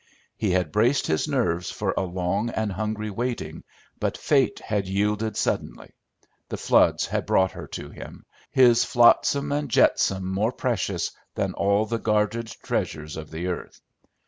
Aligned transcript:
He 0.35 0.49
had 0.49 0.71
braced 0.71 1.05
his 1.05 1.27
nerves 1.27 1.69
for 1.69 1.93
a 1.95 2.01
long 2.01 2.49
and 2.49 2.71
hungry 2.71 3.11
waiting, 3.11 3.63
but 3.99 4.17
fate 4.17 4.57
had 4.57 4.87
yielded 4.87 5.37
suddenly; 5.37 5.91
the 6.49 6.57
floods 6.57 7.05
had 7.05 7.27
brought 7.27 7.51
her 7.51 7.67
to 7.67 7.91
him, 7.91 8.25
his 8.49 8.83
flotsam 8.83 9.51
and 9.51 9.69
jetsam 9.69 10.25
more 10.27 10.53
precious 10.53 11.11
than 11.35 11.53
all 11.53 11.85
the 11.85 11.99
guarded 11.99 12.47
treasures 12.63 13.15
of 13.15 13.29
the 13.29 13.45
earth. 13.45 13.79